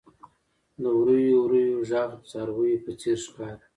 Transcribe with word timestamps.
•د 0.81 0.83
وریو 0.99 1.37
وریو 1.45 1.79
ږغ 1.89 2.09
د 2.19 2.23
څارويو 2.31 2.83
په 2.85 2.91
څېر 2.99 3.17
ښکاري. 3.25 3.65